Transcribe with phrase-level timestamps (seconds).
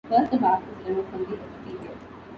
[0.09, 1.91] First the bark is removed from the exterior.